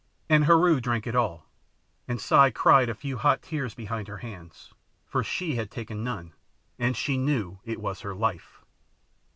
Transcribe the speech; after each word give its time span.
And 0.29 0.45
Heru 0.45 0.81
drank 0.81 1.05
it 1.05 1.15
all, 1.15 1.45
and 2.07 2.19
Si 2.19 2.49
cried 2.49 2.89
a 2.89 2.95
few 2.95 3.19
hot 3.19 3.43
tears 3.43 3.75
behind 3.75 4.07
her 4.07 4.17
hands, 4.17 4.73
FOR 5.05 5.23
SHE 5.23 5.53
HAD 5.57 5.69
TAKEN 5.69 6.03
NONE, 6.03 6.33
and 6.79 6.97
she 6.97 7.19
knew 7.19 7.59
it 7.65 7.79
was 7.79 8.01
her 8.01 8.15
life! 8.15 8.63